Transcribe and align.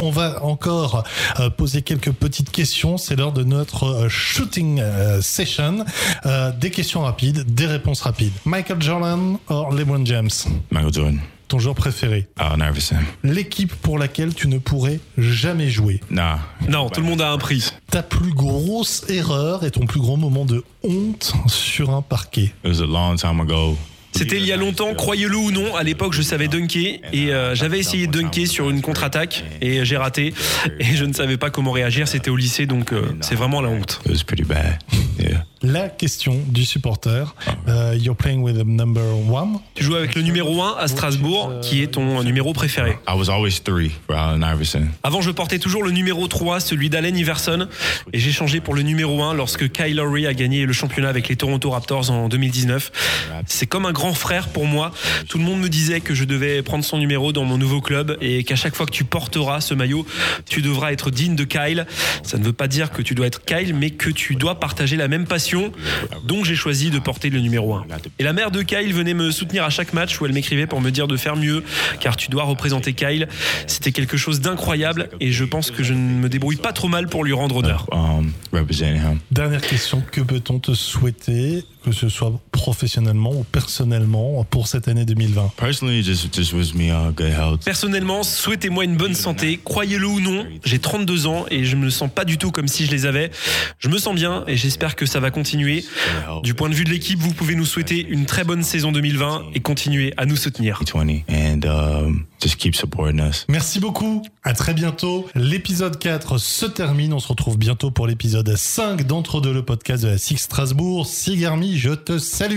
On 0.00 0.10
va 0.12 0.44
encore 0.44 1.02
euh, 1.40 1.50
poser 1.50 1.82
quelques 1.82 2.12
petites 2.12 2.52
questions. 2.52 2.98
C'est 2.98 3.16
l'heure 3.16 3.32
de 3.32 3.42
notre 3.42 3.82
euh, 3.84 4.08
shooting 4.08 4.78
euh, 4.78 5.20
session. 5.20 5.84
Des 6.60 6.70
questions 6.70 7.00
rapides, 7.02 7.52
des 7.52 7.66
réponses 7.66 8.02
rapides. 8.02 8.32
Michael 8.44 8.80
Jordan 8.80 9.38
ou 9.50 9.74
LeBron 9.74 10.06
James? 10.06 10.30
Michael 10.70 10.94
Jordan. 10.94 11.20
Ton 11.48 11.58
joueur 11.58 11.74
préféré? 11.74 12.28
Allen 12.36 12.60
Iverson. 12.60 12.94
L'équipe 13.24 13.74
pour 13.74 13.98
laquelle 13.98 14.36
tu 14.36 14.46
ne 14.46 14.58
pourrais 14.58 15.00
jamais 15.16 15.68
jouer 15.68 16.00
Nah. 16.10 16.38
Non, 16.68 16.90
tout 16.90 17.00
le 17.00 17.06
monde 17.08 17.20
a 17.20 17.32
un 17.32 17.38
prix. 17.38 17.72
Ta 17.90 18.04
plus 18.04 18.32
grosse 18.32 19.04
erreur 19.08 19.64
et 19.64 19.72
ton 19.72 19.84
plus 19.84 19.98
grand 19.98 20.16
moment 20.16 20.44
de 20.44 20.62
honte 20.84 21.32
sur 21.48 21.90
un 21.90 22.02
parquet 22.02 22.52
It 22.62 22.70
was 22.70 22.80
a 22.80 22.86
long 22.86 23.16
time 23.16 23.40
ago. 23.40 23.76
C'était 24.18 24.36
il 24.36 24.46
y 24.46 24.52
a 24.52 24.56
longtemps, 24.56 24.94
croyez-le 24.94 25.36
ou 25.36 25.52
non, 25.52 25.76
à 25.76 25.84
l'époque 25.84 26.12
je 26.12 26.22
savais 26.22 26.48
dunker 26.48 27.00
et 27.12 27.32
euh, 27.32 27.54
j'avais 27.54 27.78
essayé 27.78 28.08
de 28.08 28.12
dunker 28.12 28.46
sur 28.48 28.68
une 28.68 28.82
contre-attaque 28.82 29.44
et 29.60 29.84
j'ai 29.84 29.96
raté 29.96 30.34
et 30.80 30.96
je 30.96 31.04
ne 31.04 31.12
savais 31.12 31.36
pas 31.36 31.50
comment 31.50 31.70
réagir, 31.70 32.08
c'était 32.08 32.30
au 32.30 32.36
lycée 32.36 32.66
donc 32.66 32.92
euh, 32.92 33.02
c'est 33.20 33.36
vraiment 33.36 33.60
la 33.60 33.68
honte. 33.68 34.00
It 34.06 34.10
was 34.10 34.24
pretty 34.24 34.42
bad. 34.44 34.78
Yeah. 35.18 35.44
La 35.70 35.90
question 35.90 36.40
du 36.46 36.64
supporter. 36.64 37.34
Euh, 37.68 37.94
you're 37.94 38.16
playing 38.16 38.40
with 38.40 38.56
the 38.56 38.64
number 38.64 39.04
one. 39.30 39.58
Tu 39.74 39.84
joues 39.84 39.96
avec 39.96 40.14
le 40.14 40.22
numéro 40.22 40.62
1 40.62 40.76
à 40.78 40.88
Strasbourg 40.88 41.60
qui 41.60 41.82
est 41.82 41.88
ton 41.88 42.22
numéro 42.22 42.54
préféré. 42.54 42.96
I 43.06 43.12
was 43.14 43.28
always 43.28 43.60
three 43.62 43.90
for 44.06 44.16
Allen 44.16 44.42
Iverson. 44.42 44.86
Avant 45.02 45.20
je 45.20 45.30
portais 45.30 45.58
toujours 45.58 45.84
le 45.84 45.90
numéro 45.90 46.26
3, 46.26 46.60
celui 46.60 46.88
d'Allen 46.88 47.14
Iverson 47.18 47.68
et 48.14 48.18
j'ai 48.18 48.32
changé 48.32 48.60
pour 48.60 48.74
le 48.74 48.80
numéro 48.80 49.22
1 49.22 49.34
lorsque 49.34 49.70
Kyle 49.70 49.96
Lowry 49.96 50.26
a 50.26 50.32
gagné 50.32 50.64
le 50.64 50.72
championnat 50.72 51.10
avec 51.10 51.28
les 51.28 51.36
Toronto 51.36 51.68
Raptors 51.68 52.10
en 52.10 52.30
2019. 52.30 52.90
C'est 53.46 53.66
comme 53.66 53.84
un 53.84 53.92
grand 53.92 54.14
frère 54.14 54.48
pour 54.48 54.64
moi. 54.64 54.90
Tout 55.28 55.36
le 55.36 55.44
monde 55.44 55.60
me 55.60 55.68
disait 55.68 56.00
que 56.00 56.14
je 56.14 56.24
devais 56.24 56.62
prendre 56.62 56.84
son 56.84 56.96
numéro 56.96 57.32
dans 57.32 57.44
mon 57.44 57.58
nouveau 57.58 57.82
club 57.82 58.16
et 58.22 58.42
qu'à 58.42 58.56
chaque 58.56 58.74
fois 58.74 58.86
que 58.86 58.92
tu 58.92 59.04
porteras 59.04 59.60
ce 59.60 59.74
maillot, 59.74 60.06
tu 60.48 60.62
devras 60.62 60.92
être 60.92 61.10
digne 61.10 61.36
de 61.36 61.44
Kyle. 61.44 61.86
Ça 62.22 62.38
ne 62.38 62.44
veut 62.44 62.54
pas 62.54 62.68
dire 62.68 62.90
que 62.90 63.02
tu 63.02 63.14
dois 63.14 63.26
être 63.26 63.44
Kyle, 63.44 63.74
mais 63.74 63.90
que 63.90 64.08
tu 64.08 64.34
dois 64.34 64.58
partager 64.58 64.96
la 64.96 65.08
même 65.08 65.26
passion. 65.26 65.57
Donc 66.24 66.44
j'ai 66.44 66.54
choisi 66.54 66.90
de 66.90 66.98
porter 66.98 67.30
le 67.30 67.40
numéro 67.40 67.74
1. 67.74 67.86
Et 68.18 68.24
la 68.24 68.32
mère 68.32 68.50
de 68.50 68.62
Kyle 68.62 68.92
venait 68.92 69.14
me 69.14 69.30
soutenir 69.30 69.64
à 69.64 69.70
chaque 69.70 69.92
match 69.92 70.20
où 70.20 70.26
elle 70.26 70.32
m'écrivait 70.32 70.66
pour 70.66 70.80
me 70.80 70.90
dire 70.90 71.08
de 71.08 71.16
faire 71.16 71.36
mieux, 71.36 71.62
car 72.00 72.16
tu 72.16 72.30
dois 72.30 72.44
représenter 72.44 72.92
Kyle. 72.92 73.28
C'était 73.66 73.92
quelque 73.92 74.16
chose 74.16 74.40
d'incroyable 74.40 75.08
et 75.20 75.32
je 75.32 75.44
pense 75.44 75.70
que 75.70 75.82
je 75.82 75.94
ne 75.94 75.98
me 75.98 76.28
débrouille 76.28 76.56
pas 76.56 76.72
trop 76.72 76.88
mal 76.88 77.08
pour 77.08 77.24
lui 77.24 77.32
rendre 77.32 77.56
honneur. 77.56 77.86
Um. 77.92 78.32
Dernière 79.30 79.60
question. 79.60 80.02
Que 80.10 80.20
peut-on 80.20 80.58
te 80.58 80.74
souhaiter, 80.74 81.64
que 81.84 81.92
ce 81.92 82.08
soit 82.08 82.32
professionnellement 82.52 83.32
ou 83.32 83.44
personnellement, 83.44 84.44
pour 84.44 84.68
cette 84.68 84.88
année 84.88 85.04
2020 85.04 85.52
Personally, 85.56 86.02
just 86.02 86.34
just 86.34 86.52
wish 86.52 86.74
me 86.74 86.88
uh. 86.88 87.58
Personnellement, 87.64 88.22
souhaitez-moi 88.22 88.84
une 88.84 88.96
bonne 88.96 89.14
santé, 89.14 89.60
croyez-le 89.62 90.06
ou 90.06 90.20
non, 90.20 90.46
j'ai 90.64 90.78
32 90.78 91.26
ans 91.26 91.46
et 91.50 91.64
je 91.64 91.76
me 91.76 91.90
sens 91.90 92.10
pas 92.12 92.24
du 92.24 92.38
tout 92.38 92.50
comme 92.50 92.68
si 92.68 92.84
je 92.86 92.90
les 92.90 93.06
avais. 93.06 93.30
Je 93.78 93.88
me 93.88 93.98
sens 93.98 94.14
bien 94.14 94.44
et 94.46 94.56
j'espère 94.56 94.96
que 94.96 95.06
ça 95.06 95.20
va 95.20 95.30
continuer. 95.30 95.47
Du 96.42 96.54
point 96.54 96.68
de 96.68 96.74
vue 96.74 96.84
de 96.84 96.90
l'équipe, 96.90 97.18
vous 97.18 97.32
pouvez 97.32 97.54
nous 97.54 97.64
souhaiter 97.64 98.06
une 98.08 98.26
très 98.26 98.44
bonne 98.44 98.62
saison 98.62 98.92
2020 98.92 99.46
et 99.54 99.60
continuer 99.60 100.12
à 100.16 100.26
nous 100.26 100.36
soutenir. 100.36 100.80
20 100.92 101.22
and 101.30 101.60
um. 101.64 102.24
Merci 103.48 103.80
beaucoup. 103.80 104.22
À 104.44 104.52
très 104.52 104.74
bientôt. 104.74 105.28
L'épisode 105.34 105.98
4 105.98 106.38
se 106.38 106.66
termine. 106.66 107.12
On 107.12 107.18
se 107.18 107.28
retrouve 107.28 107.58
bientôt 107.58 107.90
pour 107.90 108.06
l'épisode 108.06 108.54
5 108.54 109.06
d'Entre 109.06 109.40
deux, 109.40 109.52
le 109.52 109.64
podcast 109.64 110.02
de 110.04 110.08
la 110.08 110.18
Six 110.18 110.38
Strasbourg. 110.38 111.06
Sigarmi, 111.06 111.76
je 111.78 111.90
te 111.90 112.18
salue. 112.18 112.56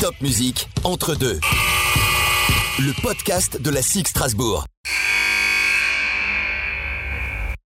Top 0.00 0.14
musique 0.20 0.68
entre 0.84 1.14
deux. 1.14 1.40
Le 2.78 2.92
podcast 3.00 3.60
de 3.60 3.70
la 3.70 3.80
SIG 3.80 4.06
Strasbourg. 4.06 4.66